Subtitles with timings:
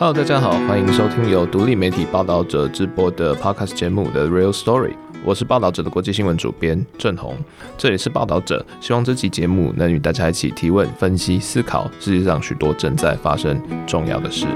[0.00, 4.94] Hello，大家好，欢迎收听由独立媒体报道者直播的 Podcast 节目的 Real Story。
[5.26, 7.36] 我是报道者的国际新闻主编郑红，
[7.76, 14.46] 这里是报道者，希望这期节目能与大家一起提问、分析、思考世界上许多正在发生重要的事。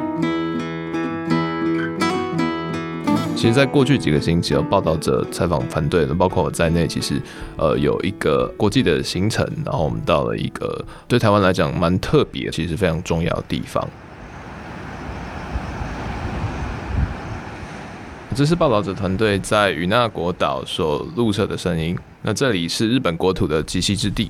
[3.36, 7.20] 其实，在过去几个星期，有报道者采访团队，包括我在内，其实
[7.58, 13.86] 呃有一个国际的行程，然后我们到了一个对台湾来讲蛮特别、其实非常重要的地方。
[18.34, 21.96] 这是报道者团队在与那国岛所录摄的声音。
[22.22, 24.28] 那这里是日本国土的极西之地。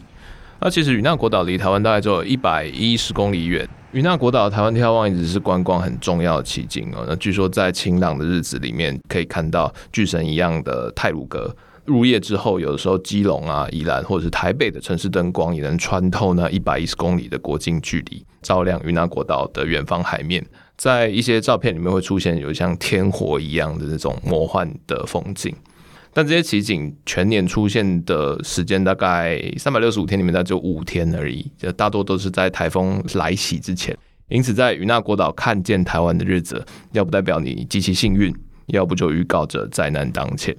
[0.61, 3.67] 那其实与那国岛离台湾大概只有一百一十公里远。
[3.93, 7.07] 与那国岛台湾眺望一直是观光很重要的奇景哦。
[7.09, 11.55] 那据说在晴朗的日子里面，可以看到巨神一样的泰鲁阁。
[11.87, 20.45] 入夜之后，有的时候基隆啊、宜兰或者是台北的城市灯光，也能穿透那一百一十公里的国境距离，照亮与那国岛的远方海面。
[20.77, 25.55] 在一些照片里面会出现有像天火一样的那种魔幻的风景，
[26.13, 33.97] 但这些奇景全年出现的时间大概三百六十五天里面，大概就五天而已，就大多都是在台风来袭之前。
[34.29, 38.35] 因此，在与那国岛看见台湾的日子，要不代表你极其幸运，
[38.67, 40.57] 要不就预告着灾难当前。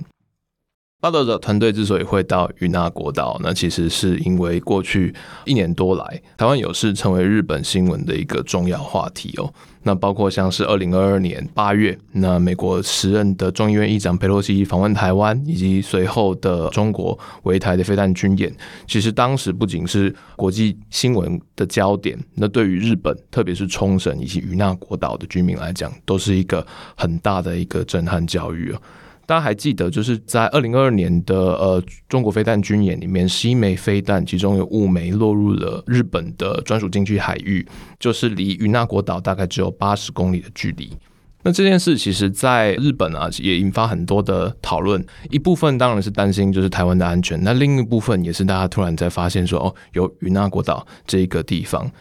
[1.01, 5.13] 报道者团队之所以会到与那国岛，那其实是因为过去
[5.45, 9.53] 一年多来，台湾有事成为日本新闻的一个重要话题哦。
[9.83, 18.51] 那包括像是二零二二年八月，那美国时任的众议院议长佩洛西访问台湾，以及随后的中国围台的飞弹军演，
[18.88, 28.81] 其实当时不仅是国际新闻的焦点，那对于日本，特别是冲绳以及与那国岛的居民来讲，都是一个很大的一个震撼教育哦。
[29.25, 37.67] 大家还记得，就是在二零二二年的呃中国飞弹军演里面，十一枚飞弹，其中有五枚落入了日本的专属经济海域，
[37.99, 40.95] 就是离与那国岛大概只有八十公里的距离。
[41.44, 45.05] 那这件事其实在日本啊，也引发很多的讨论。
[45.29, 51.91] 一部分当然是担心就是台湾的安全，那另一部分也是大家突然在发现说，哦，有与那国岛这一个地方。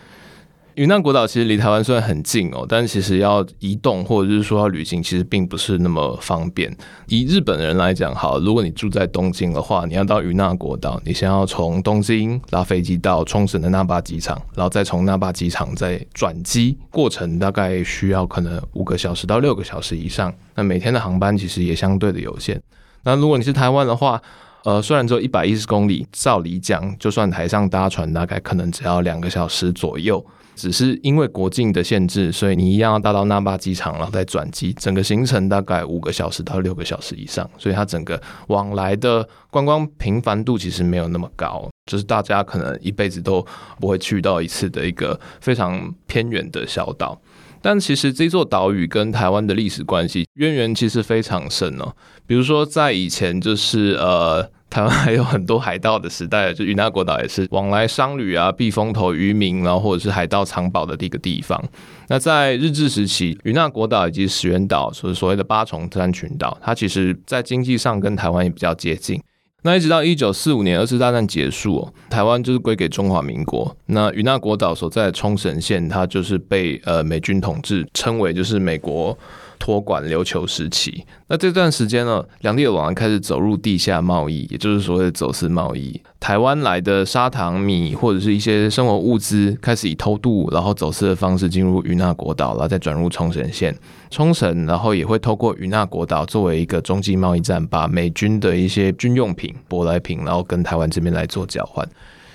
[0.76, 6.76] 与那国岛其实离台湾虽然很近哦，但其实要移动或者是说要旅行，其实并不是那么方便。
[7.06, 20.34] 以日本人来讲，好，如果你住在东京的话，你要到与那国岛，你先要从东京拉飞机到冲绳的那霸机场，然后再从那霸机场再转机，过程大概需要可能五个小时到六个小时以上。
[20.56, 22.60] 那每天的航班其实也相对的有限。
[23.04, 24.20] 那如果你是台湾的话，
[24.64, 30.24] 呃，虽然只有一百一十公里，照理讲，就算海上搭船，大概可能只要两个小时左右。
[30.54, 43.44] 只是因为国境的限制，所以你一样要搭到那霸机场，然后再转机，整个行程大概五个小时到六个小时以上，所以它整个往来的观光频繁度其实没有那么高，就是大家可能一辈子都
[43.80, 47.20] 不会去到一次的一个非常偏远的小岛。
[47.60, 51.94] 但其实这座岛屿跟台湾的历史关系渊源其实非常深哦，
[52.26, 54.50] 比如说在以前就是呃。
[54.74, 61.62] 台湾还有很多海盗的时代，就与那国岛也是往来商旅啊、避风头渔民，然后或者是海盗藏宝的一个地方。
[62.08, 69.22] 那在日治时期，与那国岛以及石垣岛，所所谓的八重山群岛，它其实在经济上跟台湾也比较接近。
[69.62, 73.76] 那一直到一九四五年二次大战结束，台湾就是归给中华民国。
[73.86, 79.16] 那与那国岛所在的冲绳县，它就是被呃美军统治，称为就是美国。
[79.58, 86.00] 托管琉球时期，那这段时间呢，两地的往来开始走入地下贸易，也就是所谓的走私贸易。
[86.20, 93.76] 台湾来的砂糖、米或者是一些生活物资，开始以偷渡然后走私的方式进入与那国岛，然后再转入冲绳县。
[94.10, 101.86] 冲绳然后也会透过与那国岛作为一个中继贸易站，把美军的一些军用品、舶来品，然后跟台湾这边来做交换。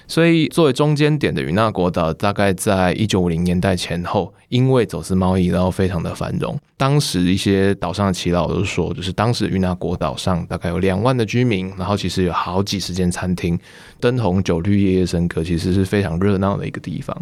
[0.09, 6.57] 所以，作为中间点的与那国岛，大概在一九五零年代前后，因为走私贸易，然后非常的繁荣。
[6.75, 13.57] 当时一些岛上的耆老都说，就是当时与那国岛上大概有两万的居民，然后其实有好几十间餐厅，
[13.99, 17.15] 灯红酒绿，夜夜笙歌，其实是非常热闹的一个地方。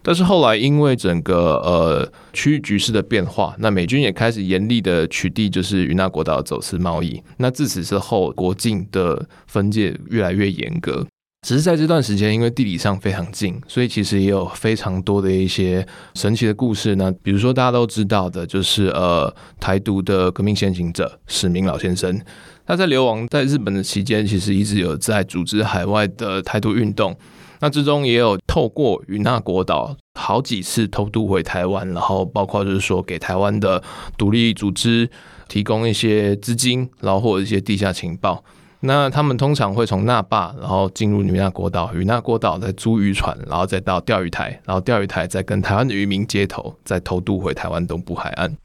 [0.00, 7.20] 但是后来因为整个呃区域局势的变化，那美军也开始严厉的取缔，就是与那国岛走私贸易。
[7.38, 11.04] 那自此之后，国境的分界越来越严格。
[11.42, 17.10] 只是在这段时间，因为地理上非常近，所以其实也有非常多的一些神奇的故事呢。
[17.22, 22.20] 比如说大家都知道的，就是呃台独的革命先行者史明老先生，
[22.66, 27.16] 他在流亡在日本的期间，其实一直有在组织海外的台独运动。
[27.62, 33.82] 那之中也有透过与那国岛好几次偷渡回台湾，然后包括就是说给台湾的
[34.18, 35.08] 独立组织
[35.48, 38.44] 提供一些资金，然后或者一些地下情报。
[38.82, 48.56] 那他们通常会从那霸，然后进入与那国岛，与那国岛再租渔船，然后再到钓鱼台，然后钓鱼台再跟台湾的渔民接头，再偷渡回台湾东部海岸。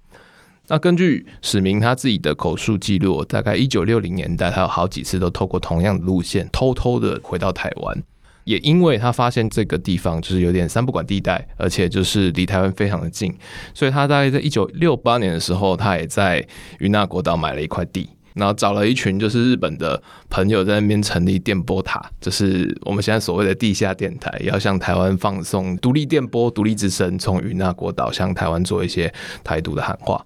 [0.67, 8.03] 那根据史明他自己的口述记录，大概一九六零年代，他有好几次都透过同样的路线，偷偷的回到台湾。
[8.45, 13.35] 也因为他发现这个地方就是有点三不管地带，而且就是离台湾非常的近，
[13.73, 16.47] 所以他大概在一九六八年的时候，他也在
[16.79, 18.09] 与那国岛买了一块地。
[18.35, 29.11] 然后找了一群就是日本的朋友在那边成立电波塔，就是我们现在所谓的地下电台，要向台湾放送独立电波、独立之声，从与那国岛向台湾做一些
[29.43, 30.23] 台独的喊话。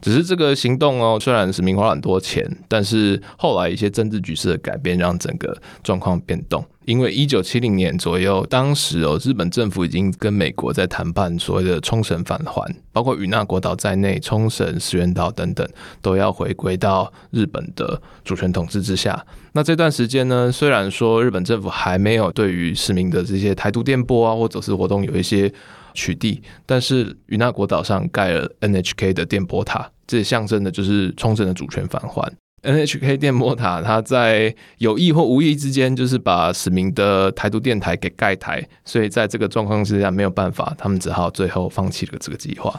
[0.00, 6.64] 只是这个行动哦，虽然是明花了很多钱，但是后来一些政治局势的改变，让整个状况变动。
[6.88, 15.68] 因为一九七零年左右，当时哦，日本政府已经跟美国在谈判所谓的冲绳返还，包括与那国岛在内，冲绳、石垣岛等等
[16.00, 19.22] 都要回归到日本的主权统治之下。
[19.52, 25.52] 那这段时间呢，虽然说日本政府还没有对于市民的这些台独电波啊或走私活动有一些
[25.92, 32.32] 取缔，但是与那国岛上盖了 NHK 的电波塔，这象征的就是冲绳的主权返还。
[32.62, 42.78] NHK 电波塔，它在有意或无意之间，就是把史明的台独电台给盖台，所以在这个状况之下没有办法，他们只好最后放弃了这个计划。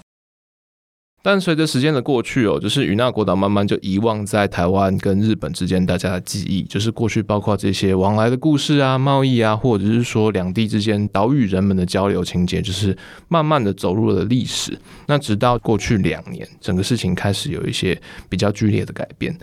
[1.21, 12.97] 但随着时间的过去哦，就是与那国岛慢慢就遗忘在台湾跟日本之间大家的记忆，就是过去包括这些往来的故事啊、贸易啊，或者是说两地之间岛屿人们的交流情节，就是
[13.27, 14.79] 慢慢的走入了历史。
[15.07, 19.37] 那直到过去两年，整个事情开始有一些比较剧烈的改变。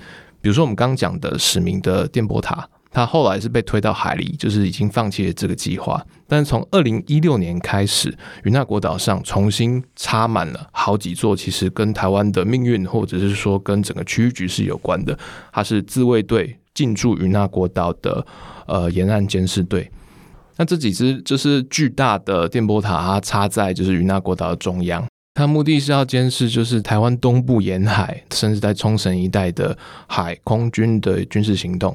[0.47, 6.01] 比如说，我们刚刚讲的史明的电波塔，它后来是被推到海里，就是已经放弃了这个计划。
[6.29, 15.19] 但是从二零一六年开始，与那国岛上重新插满了好几座，其实跟台湾的命运，或者是说跟整个区域局势有关的，
[15.53, 18.25] 它是自卫队进驻与那国岛的
[18.69, 19.91] 呃沿岸监视队。
[20.57, 25.05] 那这几支就是巨大的电波塔，它插在就是与那国岛的中央。
[25.37, 31.95] 它目的是要监视，就是台湾东部沿海，甚至在冲绳一带的海空军的军事行动。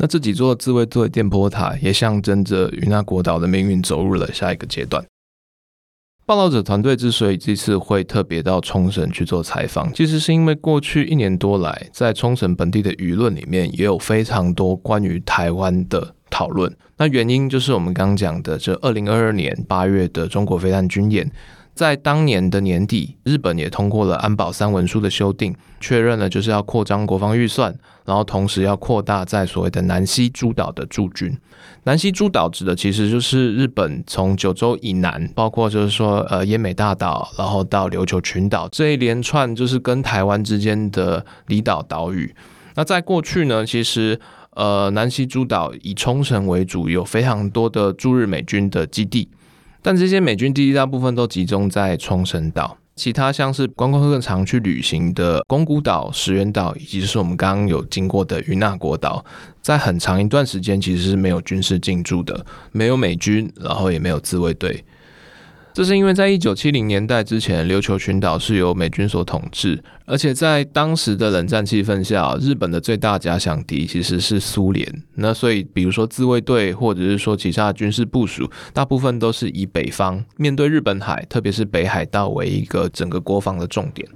[0.00, 5.04] 那这几座自卫队电波塔也象征着与那国岛的命运走入了下一个阶段。
[6.26, 16.76] 报道者团队之所以这次会特别到冲绳去做采访，其实是因为过去一年多来，在冲绳本地的舆论里面也有非常多关于台湾的讨论。
[16.96, 21.30] 那原因就是我们刚讲的，这二零二二年八月的中国飞弹军演。
[21.80, 27.74] 在当年的年底，日本也通过了安保三文书的修订，确认了就是要扩张国防预算，
[28.04, 31.34] 然后同时要扩大在所谓的南西诸岛的驻军。
[31.84, 42.34] 南西诸岛指的其实就是日本从九州以南，包括就是说呃奄美大岛，然后到琉球群岛这一连串就是跟台湾之间的离岛岛屿。
[42.74, 49.30] 那在过去呢，其实呃南西诸岛以冲绳为主，有非常多的驻日美军的基地。
[49.82, 59.24] 但这些美军基地大部分都集中在冲绳岛，其他像是观光客常去旅行的宫古岛、石垣岛，以及是我们刚刚有经过的与那国岛，
[59.62, 64.84] 在很长一段时间其实是没有军事进驻的，没有美军，然后也没有自卫队。
[65.80, 74.86] 这是因为在一九七零年代之前，琉球群岛是由美军所统治，而且在当时的冷战气氛下，日本的最大假想敌其实是苏联。
[75.14, 84.06] 那所以，比如说自卫队或者是说其他的军事部署，大部分都是以北方面对日本海，特别是北海道为一个整个国防的重点。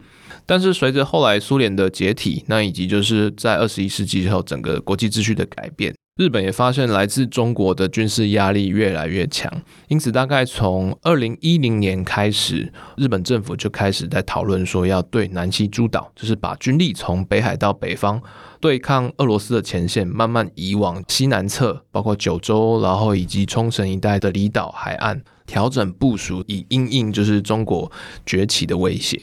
[0.45, 5.95] 但是随着后来苏联的解体，那以及就是在二十一世纪之后整个国际秩序的改变。
[6.17, 9.53] 日本也发现来自中国的军事压力越来越强，
[9.89, 18.23] 因此大概从二零一零年开始，日本政府就开始在讨论说要对南西诸岛，就是把军力从北海道北方
[18.61, 27.91] 对抗俄罗斯的前线，慢慢移往西南侧，包括九州，然后以及冲绳一带的离岛海岸，调整部署，以应应就是中国
[28.25, 29.21] 崛起的威胁。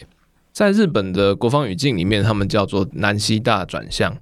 [0.52, 4.18] 在日本的国防语境里面，他们叫做南西大转向。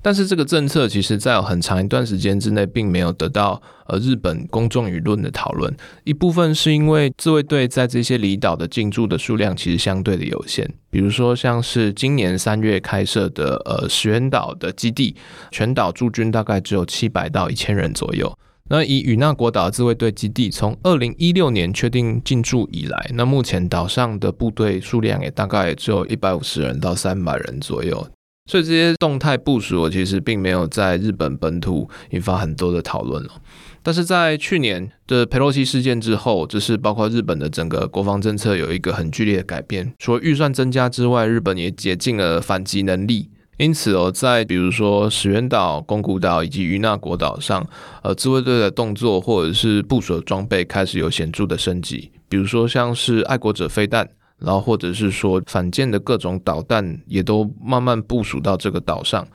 [0.00, 5.74] 但是这个政策其实在有很长一段时间之内，并没有得到呃日本公众舆论的讨论。
[6.04, 15.16] 一部分是因为自卫队在这些离岛的进驻的数量其实相对的有限，比如说像是今年三月开设的呃石垣岛的基地，
[15.50, 18.32] 全岛驻军大概只有七百到一千人左右。
[18.70, 28.06] 那以与那国岛自卫队基地从二零一六年确定进驻以来，那目前岛上的部队数量也大概只有一百五十人到三百人左右。
[28.48, 33.30] 所以这些动态部署，其实并没有在日本本土引发很多的讨论了。
[33.82, 39.92] 但是在去年的佩洛西事件之后，就是包括日本的整个国防政策有一个很剧烈的改变。
[39.98, 43.28] 除了预算增加之外，日本也竭尽了反击能力。
[43.58, 47.68] 因此哦，在比如说石垣岛、宫古岛以及与那国岛上，
[48.02, 52.10] 呃，自卫队的动作或者是部署的装备开始有显著的升级。
[52.28, 59.26] 比如说像是爱国者飞弹，然后或者是说反舰的各种导弹，也都慢慢部署到这个岛上。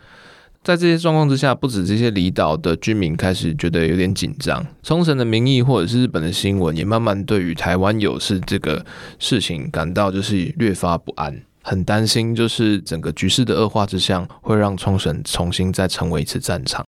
[0.63, 8.85] 在这些状况之下，不止这些离岛的居民开始觉得有点紧张，冲绳的民意或者是日本的新闻也慢慢对于台湾有事这个
[9.19, 11.43] 事情感到就是略发不安。
[11.65, 16.85] 很担心，就是整个局势的恶化之下，会让冲绳重新再成为一次战场。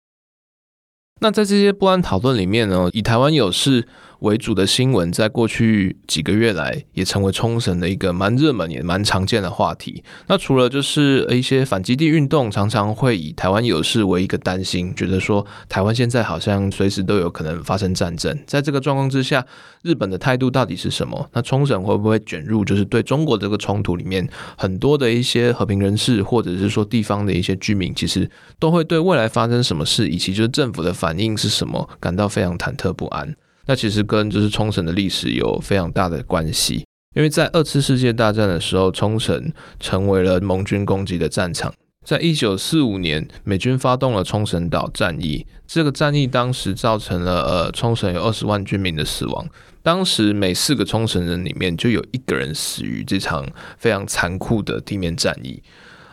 [1.20, 3.86] 那在这些不安讨论里面呢，以台湾有事
[4.22, 10.02] 为主的新闻，在过去几个月来也成为冲绳的一个蛮热门也蛮常见的话题。
[10.28, 18.38] 那除了就是一些反基地运动，常常会以台湾有事为一个担心，觉得说台湾现在好像随时都有可能发生战争。
[18.46, 19.44] 在这个状况之下，
[19.82, 21.28] 日本的态度到底是什么？
[21.32, 24.28] 那冲绳会不会卷入就是对中国这个冲突里面？
[24.56, 33.34] 很多的一些和平人士，或者是说地方的一些居民，其实都会对未来发生什么事，以及就是政府的反应是什么，感到非常忐忑不安。
[33.66, 41.72] 那其实跟就是冲绳的历史有非常大的关系，因为在二次世界大战的时候，冲绳成为了盟军攻击的战场。
[42.04, 49.48] 在一九四五年，美军发动了冲绳岛战役，这个战役当时造成了呃冲绳有二十万居民的死亡。
[49.80, 55.62] 当时每四个冲绳人里面就有一个人死于这场非常残酷的地面战役。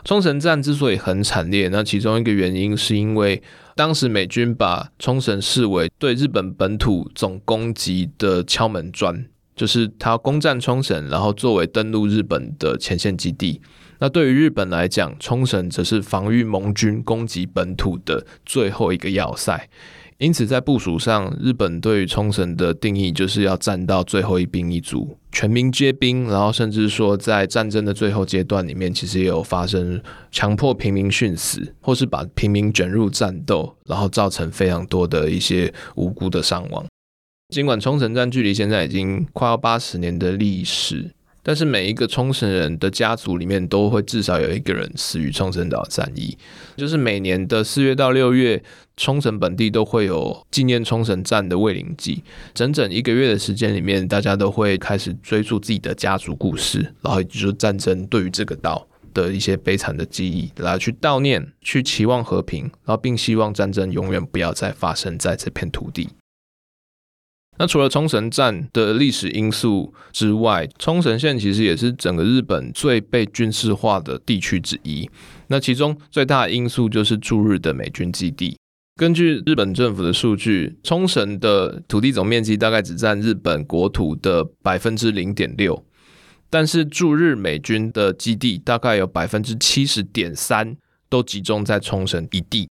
[0.06, 3.42] 冲绳战之所以很惨烈，那其中一个原因是因为。
[3.80, 13.62] 当时美军把冲绳视为对日本本土总攻击的敲门砖，就是他攻占冲绳，然后作为登陆日本的前线基地。
[14.00, 19.70] 那对于日本来讲，冲绳则是防御盟军攻击本土的最后一个要塞。
[20.20, 36.86] 因此，在部署上，日本对于冲绳的定义就是要战到最后一兵一卒，全民皆兵，然后甚至说在战争的最后阶段里面，其实也有发生强迫平民殉死，或是把平民卷入战斗，然后造成非常多的一些无辜的伤亡。
[37.54, 41.12] 尽管冲绳战距离现在已经快要八十年的历史。
[41.50, 46.38] 但是每一个冲绳人的家族里面都会至少有一个人死于冲绳岛战役，
[46.78, 48.62] 就是每年的四月到六月，
[48.98, 66.10] 冲绳本地都会有纪念冲绳战的慰灵祭，整整一个月的时间里面，大家都会开始追溯自己的家族故事，然后也就是战争对于这个岛的一些悲惨的记忆，来去悼念，去期望和平，然后并希望战争永远不要再发生在这片土地。
[67.60, 75.10] 那除了冲绳战的历史因素之外，冲绳县其实也是整个日本最被军事化的地区之一。
[75.48, 78.58] 那其中最大的因素就是驻日的美军基地。
[78.96, 85.86] 根据日本政府的数据，冲绳的土地总面积大概只占日本国土的百分之零点六，
[86.50, 90.78] 但是驻日美军的基地大概有百分之七十点三
[91.10, 92.70] 都集中在冲绳一地。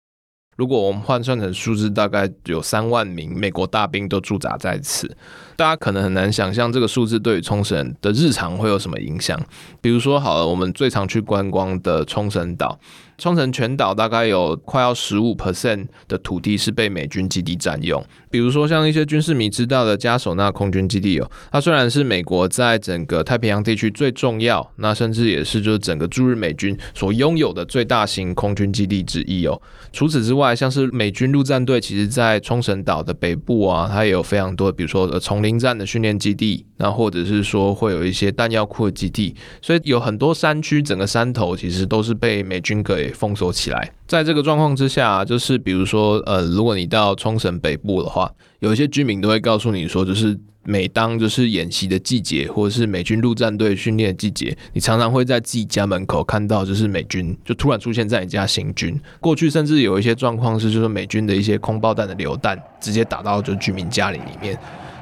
[0.57, 5.15] 如果我们换算成数字，大概有三万名美国大兵都驻扎在此。
[5.55, 9.39] 大家可能很难想象这个数字对于冲绳的日常会有什么影响。
[9.79, 12.79] 比如说，好了，我们最常去观光的冲绳岛。
[13.17, 29.59] 冲绳全岛大概有快要十五 percent 的土地是被美军基地占用，比如说像一些军事迷知道的嘉手纳空军基地哦，它虽然是美国在整个太平洋地区最重要，那甚至也是就是整个驻日美军所拥有的最大型空军基地之一哦。
[29.91, 58.99] 除此之外，像是美军陆战队，其实在冲绳岛的北部啊，它也有非常多，比如说呃丛林战的训练基地，那或者是说会有一些弹药库的基地，所以有很多山区，整个山头其实都是被美军给封锁起来，在这个状况之下，就是比如说，呃，如果你到冲绳北部的话，有一些居民都会告诉你说，就是每当就是演习的季节，或者是美军陆战队训练的季节，你常常会在自己家门口看到，就是美军就突然出现在你家行军。
[59.19, 64.57] 过去甚至有一些状况是，就是美军的一些空包弹的榴弹直接打到就居民家里里面。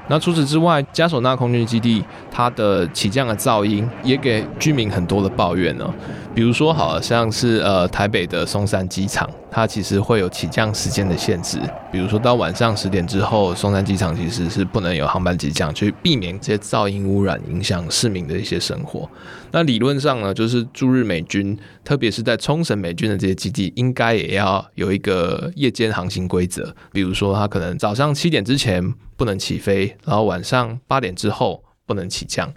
[0.08, 5.94] 那除此之外，嘉手纳空军基地它的起降的噪音也给居民很多的抱怨呢。
[6.36, 11.58] 比如说，好像是呃台北的松山机场，它其实会有起降时间的限制。
[11.92, 19.10] 比如说到晚上十点之后，松山机场其实是不能有航班起降，去避免这些噪音污染影响市民的一些生活。
[19.52, 26.76] 那理论上呢，就是驻日美军，特别是在冲绳美军的这些基地，应该也要有一个夜间航行规则。
[26.92, 32.54] 比如说，它可能早上七点之前不能起飞，然后晚上八点之后不能起降。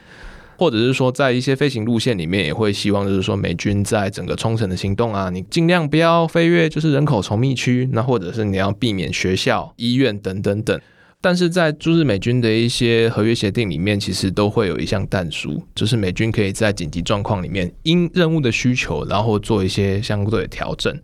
[0.56, 10.80] 或者是说，在一些飞行路线里面，也会希望就是说，美军在整个冲绳的行动啊，你尽量不要飞越就是人口稠密区，那或者是你要避免学校、医院等等等。
[11.20, 20.96] 但是在驻日美军的一些合约协定里面，其实都会有一项但书，就是美军可以在紧急状况里面因任务的需求，然后做一些相对的调整。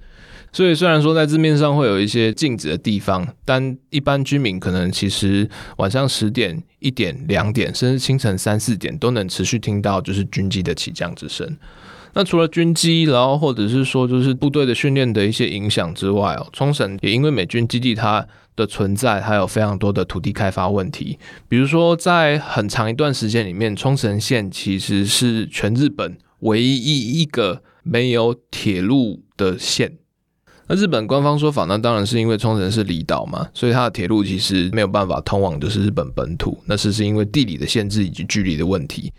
[0.52, 11.58] 所以虽然说在字面上会有一些禁止的地方，但一般居民可能其实晚上十点、一点、两点，甚至清晨三四点都能持续听到就是军机的起降之声。
[12.14, 21.18] 那除了军机，然后或者是说就是部队的训练的一些影响之外哦，冲绳也因为美军基地它的存在，还有非常多的土地开发问题。
[21.48, 29.98] 比如说在很长一段时间里面，冲绳县其实是全日本唯一一个没有铁路的县。
[30.66, 39.12] 那日本官方说法，那当然是因为冲绳是离岛嘛，所以它的铁路其实没有办法通往就是日本本土，那是是因为地理的限制以及距离的问题。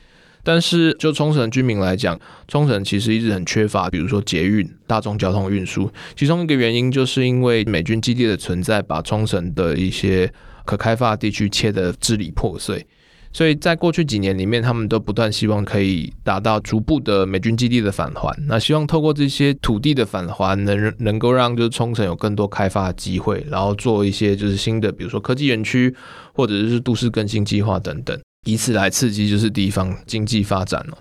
[0.45, 10.31] 但是就冲绳居民来讲，冲绳其实一直很缺乏，比如说捷运、大众交通运输，其中一个原因就是因为美军基地的存在，把冲绳的一些
[10.63, 12.85] 可开发地区切得支离破碎。
[13.33, 18.33] 所以在过去几年里面，他们都不断希望可以达到逐步的美军基地的返还。
[18.47, 25.93] 那希望透过这些土地的返还，能能够让就是冲绳有更多开发的机会，然后做一些就是新的，比如说科技园区，
[26.33, 30.97] 或者是都市更新计划等等，以此来刺激就是地方经济发展了。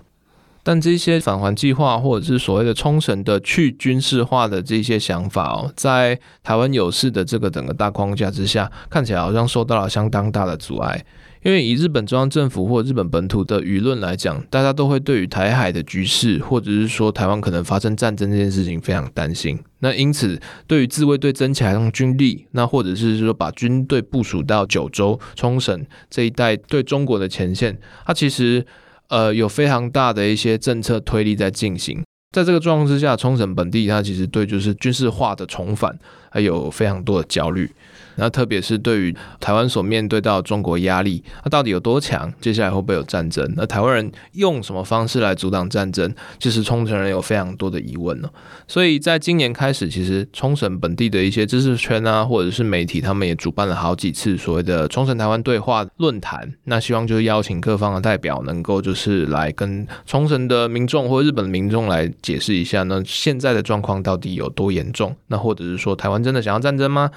[0.61, 11.05] 但这些返还计划，或者是所谓的冲绳的去军事化的这些想法哦，在台湾有事的这个整个大框架之下，看起来好像受到了相当大的阻碍。
[11.45, 19.59] 因为以日本中央政府或日本本土的舆论来讲，大家都会对于台海的局势，或者是说台湾可能发生战争这件事情非常担心。
[19.77, 28.65] 那因此，对于自卫队增强军力，那或者是说把军队部署到九州、冲绳这一带对中国的前线，它其实
[29.09, 32.03] 呃有非常大的一些政策推力在进行。
[32.31, 35.95] 在这个状况之下，冲绳本地它其实对就是军事化的重返
[36.35, 37.71] 还有非常多的焦虑。
[38.17, 42.31] 那特别是对于台湾所面对到中国压力，它到底有多强？
[42.39, 43.45] 接下来会不会有战争？
[43.57, 46.13] 那台湾人用什么方式来阻挡战争？
[46.39, 48.29] 其实冲绳人有非常多的疑问呢。
[48.69, 56.49] 所以在今年开始，其实冲绳本地的一些知识圈啊，或者是媒体，他们也主办了好几次所谓的冲绳台湾对话论坛。
[56.63, 65.13] 那希望就是邀请各方的代表，能够就是来跟冲绳的民众或日本民众来解释一下，那现在的状况到底有多严重？
[65.27, 67.09] 那或者是说，台湾真的想要战争吗？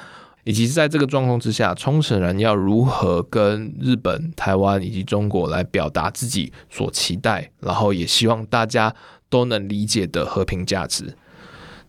[0.45, 8.95] 以及在这个状况之下，冲绳人要如何跟日本、台湾以及中国来表达自己所期待，然后也希望大家
[9.29, 11.15] 都能理解的和平价值。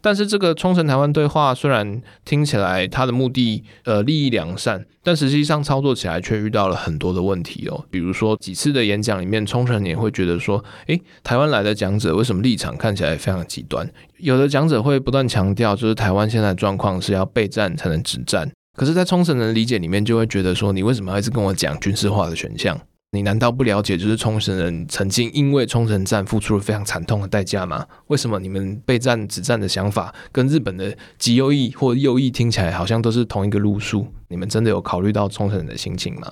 [0.02, 7.86] 但是这个冲绳台湾对话虽然听起来它的目的呃利益良善，但实际上操作起来却遇到了很多的问题哦。
[7.90, 13.90] 比如说几次的演讲里面，冲绳也会觉得说，诶，台湾来的讲者为什么立场看起来非常极端？
[14.18, 22.80] 有的讲者会不断强调，就是台湾现在状况是要备战才能止战，可是，在冲绳人理解里面，就会觉得说，你为什么还是跟我讲军事化的选项？
[23.12, 27.84] 你难道不了解，就是冲绳人曾经因为冲绳战付出了非常惨痛的代价吗？
[28.06, 34.08] 为什么你们备战止战的想法跟日本的极右翼或右翼听起来好像都是同一个路数？
[34.28, 36.32] 你们真的有考虑到冲绳人的心情吗？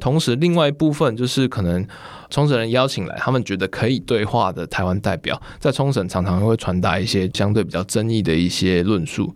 [0.00, 1.86] 同时，另外一部分就是可能
[2.30, 9.34] 冲绳人邀请来，他们觉得可以对话的台湾代表，在冲绳常常会传达一些相对比较争议的一些论述。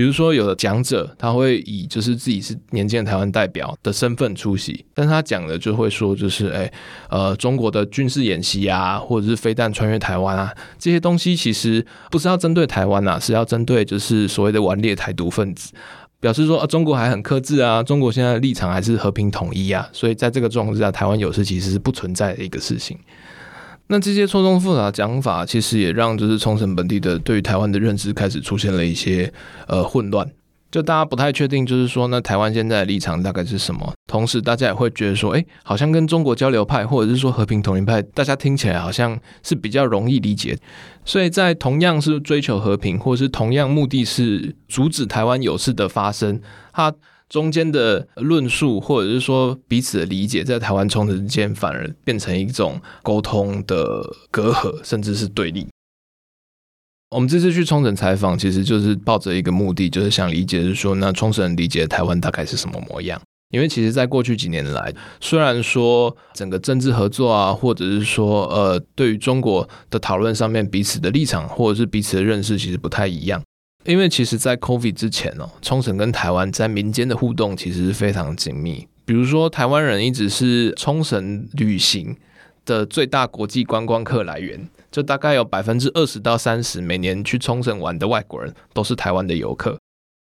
[0.00, 6.72] 比如说，有的讲者他会以就是自己是年轻的台湾代表的身份出席，但是他讲的就会说，就是哎，
[7.10, 15.70] 呃，中国的军事演习啊，或者是飞弹穿越台湾啊，这些东西其实不是要针对台湾啊，是要针对就是所谓的顽劣台独分子，
[16.18, 22.98] 表示说啊，中国还很克制啊，中国现在的立场还是和平统一啊，所以在这个状况之下，台湾有事其实是不存在的一个事情。
[23.92, 29.32] 那这些错综复杂的讲法，其实也让就是冲绳本地的对于台湾的认知开始出现了一些
[29.66, 30.24] 呃混乱，
[30.70, 33.92] 就大家不太确定，就是说那台湾现在的立场大概是什么？
[34.06, 40.56] 同时大家也会觉得说，哎，好像跟中国交流派或者是说和平统一派，大家听起来好像是比较容易理解。
[41.04, 46.40] 所以在同样是追求和平，或者是同样目的是阻止台湾有事的发生，
[46.72, 46.94] 它。
[47.30, 55.66] 中间的论述，或者是说彼此的理解，在台湾冲绳之间反而变成一种沟通的隔阂，甚至是对立。
[57.10, 63.20] 我们这次去冲绳采访，其实就是抱着一个目的，就是想理解，是说那冲绳理解台湾大概是什么模样？
[63.50, 73.42] 因为其实，在过去几年来，虽然说整个政治合作啊，或者是说呃，对于中国的讨论上面，彼此的立场或者是彼此的认识，其实不太一样。
[73.84, 78.86] 因为其实，在 COVID 之前哦，冲绳跟台湾在民间的互动其实是非常紧密。
[79.06, 82.16] 比如说，台湾人一直是冲绳旅行
[82.64, 89.78] 的最大国际观光客来源，就大概有百分之二十到三十每年去冲绳玩的外国人都是台湾的游客。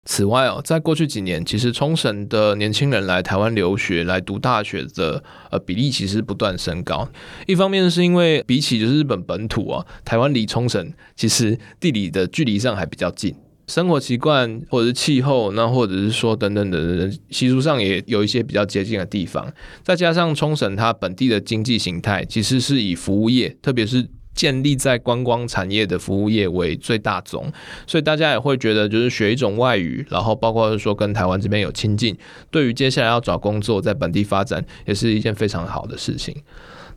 [0.04, 7.08] 此外哦，在过去几年，其实冲绳的年轻人来台湾留学、来读大学的呃比例其实不断升高。
[7.46, 13.36] 一方面是因为比起就是日本本土啊，台湾离冲绳其实地理的距离上还比较近，
[13.68, 19.54] 生活习惯或者是气候，那或者是说等等的习俗上也有一些比较接近的地方。
[19.84, 27.52] 再加上冲绳它本地的经济形态其实是以服务业，特别是建立在观光产业的服务业为最大宗，
[27.86, 32.18] 所以大家也会觉得，就是学一种外语，然后包括说跟台湾这边有亲近，
[32.50, 36.36] 对于接下来要找工作在本地发展，也是一件非常好的事情。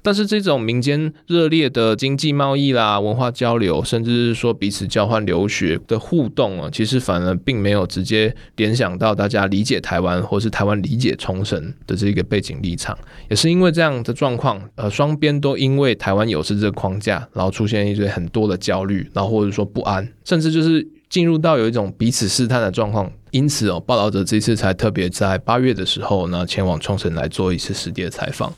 [0.04, 12.94] 但是这种民间热烈的经济贸易啦、文化交流，甚至是说彼此交换留学的互动啊，其实反而并没有直接联想到大家理解台湾，或是台湾理解冲绳的这个背景立场。
[13.30, 23.10] 也是因为这样的状况，呃，双边都因为台湾有事这个框架，然后出现一堆很多的焦虑，然后或者说不安，甚至就是进入到有一种彼此试探的状况。
[23.30, 28.52] 因此哦，报道者这次才特别在八月的时候呢，前往冲绳来做一次实地的采访。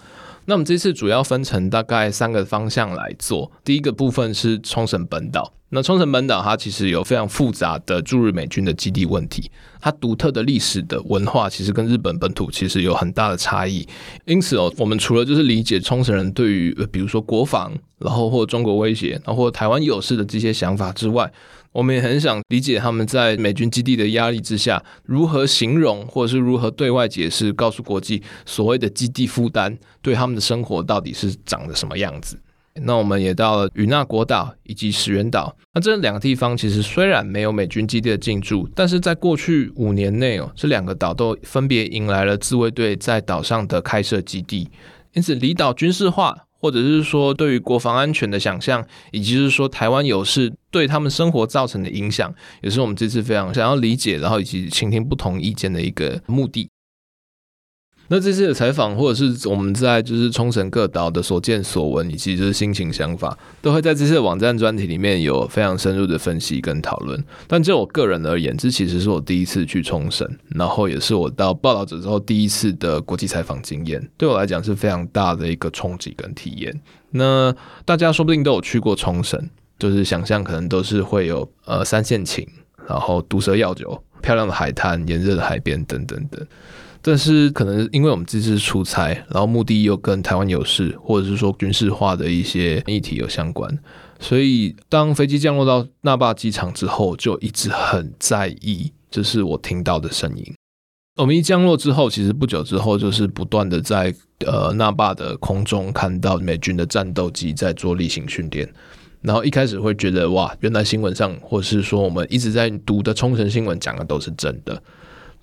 [0.47, 3.51] 那我们这次主要分成大概三个方向来做。
[3.65, 5.53] 第一个部分是冲绳本岛。
[5.69, 13.85] 那冲绳本岛它其实有非常复杂的驻日美军的基地问题，它独特的历史的文化其实跟日本本土其实有很大的差异。
[14.25, 21.31] 因此哦，我们除了就是理解冲绳人对于比如说国防，然后或中国威胁，然后或台湾有事的这些想法之外，
[21.77, 32.39] 我们也很想理解他们在美军基地的压力之下，如何形容或者是如何对外解释，告诉国际所谓的基地负担对他们的生活到底是长得什么样子。
[32.83, 44.71] 那我们也到了与那国岛以及石垣岛，那这两个地方其实虽然没有美军基地的进驻，但是在过去五年内哦，这两个岛都分别迎来了自卫队在岛上的开设基地，
[45.13, 46.45] 因此离岛军事化。
[46.59, 56.69] 或者是说，对于国防安全的想象，以及是说台湾有事对他们生活造成的影响，也是我们这次非常想要理解，然后以及倾听不同意见的一个目的。
[58.09, 67.23] 那这次的采访，或者是我们在就是冲绳各岛的所见所闻，以及就是心情想法，都会在这次的网站专题里面有非常深入的分析跟讨论。
[67.49, 76.81] 但就我个人而言，这其实是我第一次去冲绳，然后也是我到报道者之后第一次的国际采访经验，对我来讲是非常大的一个冲击跟体验。
[77.11, 82.47] 那大家说不定都有去过冲绳，就是想象可能都是会有呃三线琴，
[82.87, 86.47] 然后毒蛇药酒、漂亮的海滩、炎热的海边等等等。
[87.07, 93.79] 但是可能因为我们这次出差，然后目的又跟台湾有事，或者是说军事化的一些议题有相关，
[94.19, 100.53] 所以当飞机降落到那霸机场之后，就一直很在意，这是我听到的声音。
[101.15, 104.13] 我们一降落之后，其实不久之后就是不断的在
[104.45, 108.69] 呃那霸的空中看到美军的战斗机在做例行训练，
[109.23, 114.83] 然后一开始会觉得哇，原来新闻上或是说我们一直在读的冲绳新闻讲的都是真的。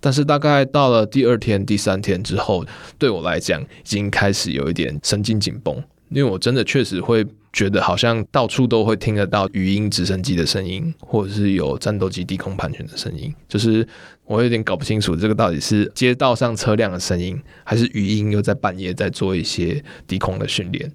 [0.03, 2.65] 但是大概到了第二天、第三天之后，
[2.99, 13.87] 对我来讲已经开始有一点神经紧绷，因为我真的确实会觉得好像到处都会听得到语音直升机的声音，或者是有战斗机低空盘旋的声音，就是
[14.25, 20.91] 我有点搞不清楚这个到底是街道上车辆的声音，还是语音又在半夜在做一些低空的训练。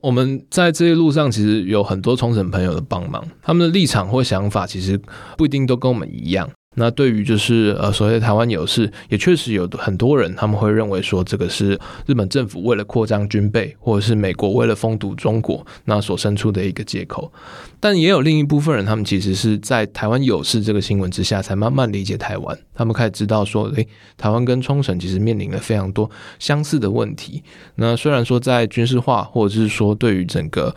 [0.00, 5.00] 我们在这一路上其实有很多冲绳朋友的帮忙，他们的立场或想法其实
[5.36, 6.48] 不一定都跟我们一样。
[6.78, 17.32] 那对于就是呃，所谓的台湾有事，也确实有很多人他们会认为说，这个是日本政府为了扩张军备，或者是美国为了封堵中国，那所生出的一个借口。
[17.80, 22.58] 但也有另一部分人，他们其实是在台湾有事这个新闻之下，才慢慢理解台湾。
[22.74, 27.42] 他们开始知道说，诶，台湾跟冲绳其实面临了非常多相似的问题。
[27.76, 30.74] 那虽然说在军事化，或者是说对于整个。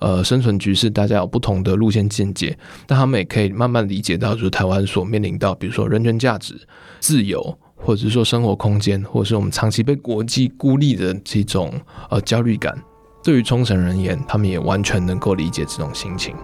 [0.00, 6.54] 呃，生存局势大家有不同的路线见解，但他们也可以慢慢理解到，就是台湾所面临到，比如说人权价值、
[6.98, 11.72] 自由，或者是说生活空间，或者是我们长期被国际孤立的这种
[12.08, 12.76] 呃焦虑感。
[13.22, 16.34] 对于冲绳人而言，他们也完全能够理解这种心情。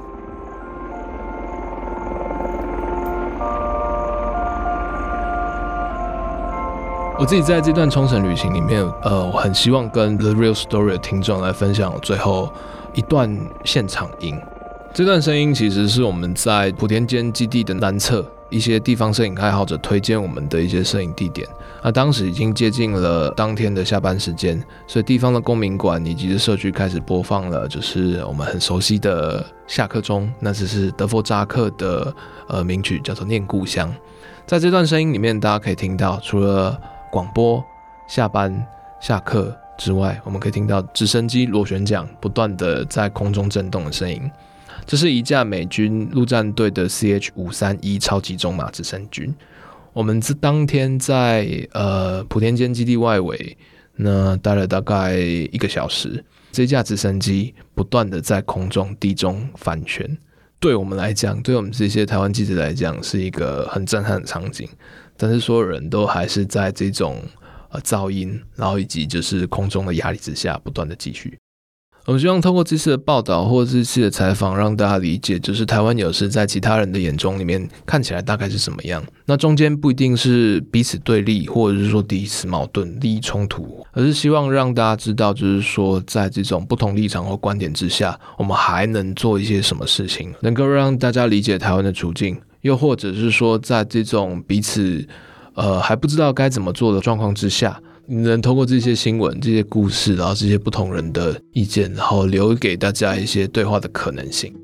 [7.18, 12.52] 我自己在这段冲绳旅行里面，呃，我很希望跟 The Real Story 的听众来分享最后。
[12.92, 14.38] 一段现场音，
[14.94, 21.46] 这段声音其实是我们在普田间基地的南侧，一些地方摄影爱好者推荐我们的一些摄影地点。
[21.82, 32.14] 那当时已经接近了当天的下班时间，所以地方的公民馆以及社区开始播放了，就是我们很熟悉的下课钟，那只是德弗扎克的
[32.48, 33.90] 呃名曲，叫做《念故乡》。
[34.46, 36.80] 在这段声音里面，大家可以听到，除了
[37.16, 37.64] 广播、
[38.06, 38.62] 下班、
[39.00, 39.56] 下课。
[39.78, 44.30] 之外，我们可以听到直升机螺旋桨不断的在空中震动的声音。
[44.84, 49.34] 这是一架美军陆战队的 CH 五三一超级中马直升机。
[49.94, 53.56] 我们这当天在呃普天间基地外围，
[53.94, 56.22] 那待了大概一个小时。
[56.52, 60.06] 这架直升机不断的在空中低中翻圈，
[60.58, 64.68] 对我们来讲，对我们这些台湾记者来讲，是一个很震撼的场景。
[65.16, 67.22] 但是所有人都还是在这种
[67.70, 71.38] 呃噪音，然后以及就是空中的压力之下，不断的继续。
[72.06, 79.02] 我们希望通过这次的报道或这次的采访，让大家理解，就是台湾有时在其他人的眼中里面看起来大概是什么样。
[79.24, 95.04] 那中间不一定是彼此对立，或者是说彼此矛盾、利益冲突，而是希望让大家知道，就是说在这种不同立场或观点之下，我们还能做一些什么事情，能够让大家理解台湾的处境，又或者是说在这种彼此
[95.54, 97.80] 呃还不知道该怎么做的状况之下。
[98.08, 104.54] 你能通过这些新闻、这些故事，然后这些不同人的意见，然后留给大家一些对话的可能性。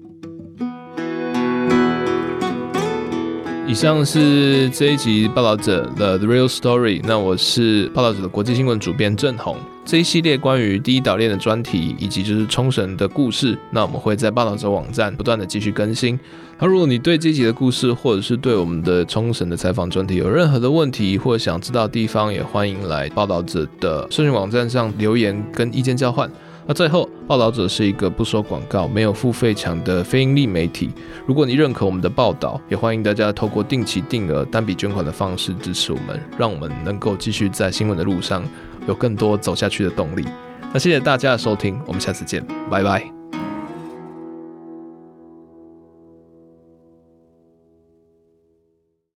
[3.66, 7.00] 以上是这一集报道者的 The Real Story。
[7.02, 9.57] 那我是报道者的国际新闻主编郑红。
[9.85, 16.18] 这一系列关于第一岛链的专题，以及就是冲绳的故事，那我们会在报道者网站不断的继续更新。
[16.59, 26.31] 那如果你对这集的故事，或者是对我们的冲绳的采访专题有任何的问题，或者想知道的地方，也欢迎来报道者的社群网站上留言跟意见交换。
[26.64, 30.90] 那最后，报道者是一个不收广告、没有付费墙的非盈利媒体。
[31.27, 38.45] 如果你认可我们的报道，也欢迎大家透过定期定额单笔捐款的方式支持我们，让我们能够继续在新闻的路上
[38.87, 40.27] 有更多走下去的动力。
[40.75, 43.22] 那谢谢大家的收听，我们下次见，拜拜。